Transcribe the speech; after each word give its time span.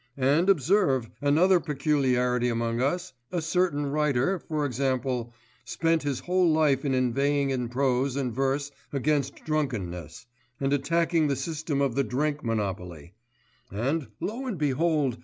And 0.17 0.49
observe, 0.49 1.11
another 1.21 1.59
peculiarity 1.59 2.49
among 2.49 2.81
us; 2.81 3.13
a 3.31 3.39
certain 3.39 3.85
writer, 3.85 4.39
for 4.39 4.65
example, 4.65 5.31
spent 5.63 6.01
his 6.01 6.21
whole 6.21 6.51
life 6.51 6.83
in 6.83 6.95
inveighing 6.95 7.51
in 7.51 7.69
prose 7.69 8.15
and 8.15 8.33
verse 8.33 8.71
against 8.91 9.45
drunkenness, 9.45 10.25
and 10.59 10.73
attacking 10.73 11.27
the 11.27 11.35
system 11.35 11.81
of 11.81 11.93
the 11.93 12.03
drink 12.03 12.43
monopoly, 12.43 13.13
and 13.71 14.07
lo 14.19 14.47
and 14.47 14.57
behold! 14.57 15.19